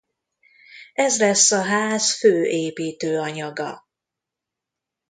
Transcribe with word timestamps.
Ez 0.93 1.19
lesz 1.19 1.51
a 1.51 1.61
ház 1.61 2.17
fő 2.17 2.43
építőanyaga. 2.43 3.87